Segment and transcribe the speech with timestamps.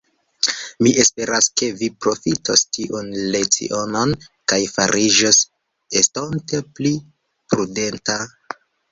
[0.85, 4.13] Mi esperas, ke vi profitos tiun lecionon,
[4.53, 5.37] kaj fariĝos
[6.01, 6.95] estonte pli
[7.55, 8.17] prudenta.